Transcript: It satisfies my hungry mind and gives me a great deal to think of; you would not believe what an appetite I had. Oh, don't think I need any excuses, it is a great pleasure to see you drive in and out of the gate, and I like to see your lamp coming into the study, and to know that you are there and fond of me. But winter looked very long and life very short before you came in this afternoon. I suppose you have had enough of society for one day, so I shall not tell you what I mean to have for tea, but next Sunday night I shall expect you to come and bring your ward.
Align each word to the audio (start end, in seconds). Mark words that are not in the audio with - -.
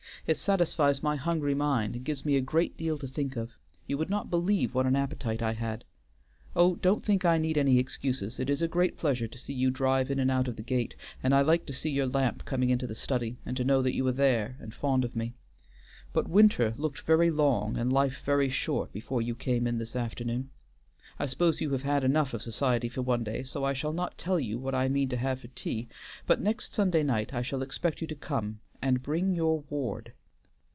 It 0.27 0.37
satisfies 0.37 1.01
my 1.01 1.15
hungry 1.15 1.55
mind 1.55 1.95
and 1.95 2.05
gives 2.05 2.23
me 2.25 2.35
a 2.37 2.41
great 2.41 2.77
deal 2.77 2.99
to 2.99 3.07
think 3.07 3.35
of; 3.35 3.53
you 3.87 3.97
would 3.97 4.09
not 4.11 4.29
believe 4.29 4.75
what 4.75 4.85
an 4.85 4.95
appetite 4.95 5.41
I 5.41 5.53
had. 5.53 5.83
Oh, 6.55 6.75
don't 6.75 7.03
think 7.03 7.25
I 7.25 7.39
need 7.39 7.57
any 7.57 7.79
excuses, 7.79 8.39
it 8.39 8.47
is 8.47 8.61
a 8.61 8.67
great 8.67 8.97
pleasure 8.97 9.27
to 9.27 9.37
see 9.39 9.51
you 9.51 9.71
drive 9.71 10.11
in 10.11 10.19
and 10.19 10.29
out 10.29 10.47
of 10.47 10.57
the 10.57 10.61
gate, 10.61 10.93
and 11.23 11.33
I 11.33 11.41
like 11.41 11.65
to 11.65 11.73
see 11.73 11.89
your 11.89 12.05
lamp 12.05 12.45
coming 12.45 12.69
into 12.69 12.85
the 12.85 12.93
study, 12.93 13.37
and 13.47 13.57
to 13.57 13.63
know 13.63 13.81
that 13.81 13.95
you 13.95 14.07
are 14.07 14.11
there 14.13 14.57
and 14.59 14.75
fond 14.75 15.03
of 15.03 15.15
me. 15.15 15.33
But 16.13 16.29
winter 16.29 16.75
looked 16.77 17.01
very 17.01 17.31
long 17.31 17.75
and 17.75 17.91
life 17.91 18.21
very 18.23 18.47
short 18.49 18.93
before 18.93 19.23
you 19.23 19.33
came 19.33 19.65
in 19.65 19.79
this 19.79 19.95
afternoon. 19.95 20.51
I 21.17 21.25
suppose 21.25 21.61
you 21.61 21.71
have 21.71 21.83
had 21.83 22.03
enough 22.03 22.35
of 22.35 22.43
society 22.43 22.89
for 22.89 23.01
one 23.01 23.23
day, 23.23 23.41
so 23.43 23.63
I 23.65 23.73
shall 23.73 23.91
not 23.91 24.19
tell 24.19 24.39
you 24.39 24.59
what 24.59 24.75
I 24.75 24.87
mean 24.87 25.09
to 25.09 25.17
have 25.17 25.41
for 25.41 25.47
tea, 25.47 25.87
but 26.27 26.39
next 26.39 26.73
Sunday 26.75 27.01
night 27.01 27.33
I 27.33 27.41
shall 27.41 27.63
expect 27.63 28.01
you 28.01 28.07
to 28.07 28.15
come 28.15 28.59
and 28.83 29.03
bring 29.03 29.35
your 29.35 29.59
ward. 29.69 30.11